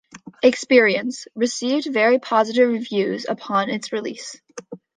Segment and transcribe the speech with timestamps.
[0.41, 4.41] "Experience" received very positive reviews upon its release.